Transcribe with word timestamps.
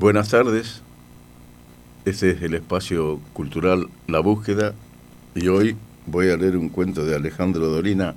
Buenas 0.00 0.30
tardes. 0.30 0.80
Este 2.06 2.30
es 2.30 2.40
el 2.40 2.54
espacio 2.54 3.20
cultural 3.34 3.90
La 4.06 4.20
Búsqueda 4.20 4.72
y 5.34 5.48
hoy 5.48 5.76
voy 6.06 6.30
a 6.30 6.38
leer 6.38 6.56
un 6.56 6.70
cuento 6.70 7.04
de 7.04 7.14
Alejandro 7.14 7.68
Dolina 7.68 8.14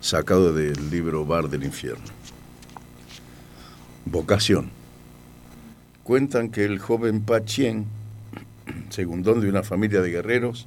sacado 0.00 0.52
del 0.52 0.90
libro 0.90 1.24
Bar 1.24 1.50
del 1.50 1.62
Infierno. 1.62 2.02
Vocación. 4.06 4.70
Cuentan 6.02 6.50
que 6.50 6.64
el 6.64 6.80
joven 6.80 7.20
Pachien, 7.20 7.86
segundón 8.88 9.40
de 9.40 9.48
una 9.48 9.62
familia 9.62 10.00
de 10.00 10.10
guerreros, 10.10 10.66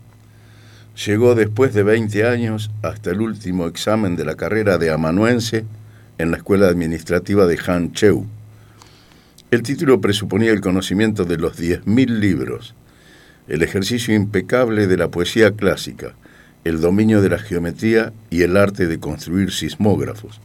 llegó 1.05 1.35
después 1.35 1.73
de 1.73 1.83
20 1.83 2.25
años 2.25 2.71
hasta 2.83 3.11
el 3.11 3.19
último 3.19 3.67
examen 3.67 4.15
de 4.15 4.23
la 4.23 4.35
carrera 4.35 4.77
de 4.77 4.91
amanuense 4.91 5.65
en 6.17 6.31
la 6.31 6.37
escuela 6.37 6.69
administrativa 6.69 7.47
de 7.47 7.59
Han 7.67 7.91
Cheu 7.91 8.27
el 9.51 9.63
título 9.63 9.99
presuponía 9.99 10.51
el 10.51 10.61
conocimiento 10.61 11.25
de 11.25 11.35
los 11.35 11.59
10.000 11.59 12.07
libros, 12.07 12.73
el 13.49 13.63
ejercicio 13.63 14.15
impecable 14.15 14.87
de 14.87 14.95
la 14.95 15.09
poesía 15.09 15.51
clásica, 15.51 16.13
el 16.63 16.79
dominio 16.79 17.21
de 17.21 17.29
la 17.29 17.37
geometría 17.37 18.13
y 18.29 18.43
el 18.43 18.55
arte 18.55 18.87
de 18.87 18.99
construir 18.99 19.51
sismógrafos, 19.51 20.39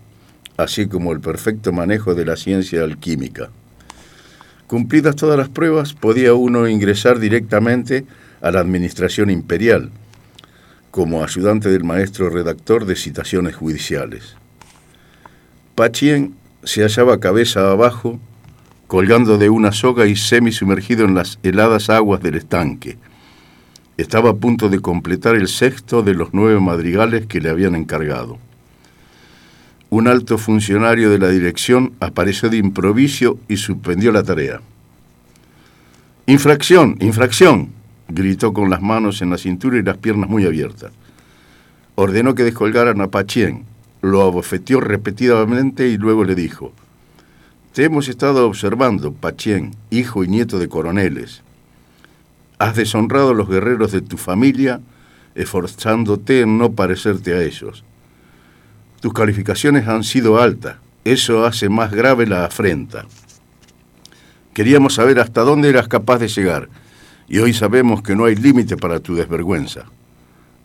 así 0.56 0.88
como 0.88 1.12
el 1.12 1.20
perfecto 1.20 1.70
manejo 1.70 2.16
de 2.16 2.24
la 2.24 2.34
ciencia 2.34 2.82
alquímica. 2.82 3.50
Cumplidas 4.66 5.14
todas 5.14 5.38
las 5.38 5.50
pruebas, 5.50 5.94
podía 5.94 6.34
uno 6.34 6.66
ingresar 6.66 7.20
directamente 7.20 8.04
a 8.40 8.50
la 8.50 8.58
administración 8.58 9.30
imperial, 9.30 9.92
como 10.90 11.22
ayudante 11.22 11.68
del 11.68 11.84
maestro 11.84 12.28
redactor 12.28 12.86
de 12.86 12.96
citaciones 12.96 13.54
judiciales. 13.54 14.34
Pachien 15.76 16.34
se 16.64 16.82
hallaba 16.82 17.20
cabeza 17.20 17.70
abajo 17.70 18.18
colgando 18.86 19.36
de 19.36 19.50
una 19.50 19.72
soga 19.72 20.06
y 20.06 20.16
semi-sumergido 20.16 21.04
en 21.04 21.14
las 21.14 21.38
heladas 21.42 21.90
aguas 21.90 22.22
del 22.22 22.36
estanque. 22.36 22.98
Estaba 23.96 24.30
a 24.30 24.34
punto 24.34 24.68
de 24.68 24.80
completar 24.80 25.34
el 25.34 25.48
sexto 25.48 26.02
de 26.02 26.14
los 26.14 26.28
nueve 26.32 26.60
madrigales 26.60 27.26
que 27.26 27.40
le 27.40 27.48
habían 27.48 27.74
encargado. 27.74 28.38
Un 29.88 30.08
alto 30.08 30.36
funcionario 30.38 31.10
de 31.10 31.18
la 31.18 31.28
dirección 31.28 31.92
apareció 32.00 32.48
de 32.50 32.58
improviso 32.58 33.38
y 33.48 33.56
suspendió 33.56 34.12
la 34.12 34.22
tarea. 34.22 34.60
Infracción, 36.26 36.96
infracción, 37.00 37.70
gritó 38.08 38.52
con 38.52 38.68
las 38.68 38.82
manos 38.82 39.22
en 39.22 39.30
la 39.30 39.38
cintura 39.38 39.78
y 39.78 39.82
las 39.82 39.96
piernas 39.96 40.28
muy 40.28 40.44
abiertas. 40.44 40.92
Ordenó 41.94 42.34
que 42.34 42.44
descolgaran 42.44 43.00
a 43.00 43.08
Pachien, 43.08 43.64
lo 44.02 44.22
abofeteó 44.22 44.80
repetidamente 44.80 45.88
y 45.88 45.96
luego 45.96 46.24
le 46.24 46.34
dijo, 46.34 46.72
te 47.76 47.84
hemos 47.84 48.08
estado 48.08 48.46
observando, 48.46 49.12
Pachien, 49.12 49.76
hijo 49.90 50.24
y 50.24 50.28
nieto 50.28 50.58
de 50.58 50.66
coroneles. 50.66 51.42
Has 52.58 52.74
deshonrado 52.74 53.32
a 53.32 53.34
los 53.34 53.50
guerreros 53.50 53.92
de 53.92 54.00
tu 54.00 54.16
familia, 54.16 54.80
esforzándote 55.34 56.40
en 56.40 56.56
no 56.56 56.72
parecerte 56.72 57.34
a 57.34 57.42
ellos. 57.42 57.84
Tus 59.00 59.12
calificaciones 59.12 59.86
han 59.88 60.04
sido 60.04 60.40
altas, 60.40 60.76
eso 61.04 61.44
hace 61.44 61.68
más 61.68 61.92
grave 61.92 62.26
la 62.26 62.46
afrenta. 62.46 63.04
Queríamos 64.54 64.94
saber 64.94 65.20
hasta 65.20 65.42
dónde 65.42 65.68
eras 65.68 65.86
capaz 65.86 66.16
de 66.16 66.28
llegar, 66.28 66.70
y 67.28 67.40
hoy 67.40 67.52
sabemos 67.52 68.00
que 68.00 68.16
no 68.16 68.24
hay 68.24 68.36
límite 68.36 68.78
para 68.78 69.00
tu 69.00 69.14
desvergüenza. 69.16 69.84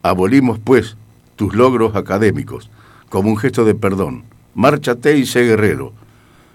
Abolimos, 0.02 0.60
pues, 0.60 0.96
tus 1.36 1.54
logros 1.56 1.94
académicos, 1.98 2.72
como 3.10 3.30
un 3.30 3.36
gesto 3.36 3.66
de 3.66 3.76
perdón. 3.76 4.24
Márchate 4.56 5.18
y 5.18 5.26
sé 5.26 5.42
guerrero 5.42 6.00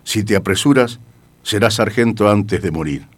si 0.06 0.22
te 0.22 0.37
apresuras, 0.37 1.00
serás 1.43 1.75
sargento 1.75 2.31
antes 2.31 2.62
de 2.62 2.71
morir. 2.71 3.16